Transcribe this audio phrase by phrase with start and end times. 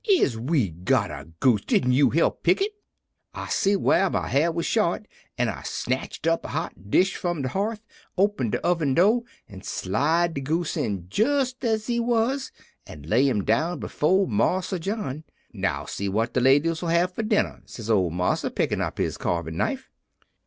[0.09, 1.61] "'Is we got a goose?
[1.61, 2.71] Didn't you help pick it?'
[3.35, 7.43] "I see whar my hair was short, an' I snatched up a hot dish from
[7.43, 7.81] de hearth,
[8.17, 12.51] opened de oven do', an' slide de goose in jes as he was,
[12.87, 15.23] an' lay him down befo' Marsa John.
[15.53, 19.55] "'Now see what de ladies'll have for dinner,' says old marsa, pickin' up his caarvin'
[19.57, 19.87] knife.